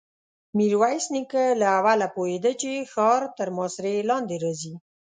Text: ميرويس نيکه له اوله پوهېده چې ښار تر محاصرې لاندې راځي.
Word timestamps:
ميرويس 0.57 1.05
نيکه 1.13 1.43
له 1.61 1.67
اوله 1.79 2.07
پوهېده 2.15 2.51
چې 2.61 2.87
ښار 2.91 3.21
تر 3.37 3.47
محاصرې 3.55 3.95
لاندې 4.09 4.35
راځي. 4.43 4.73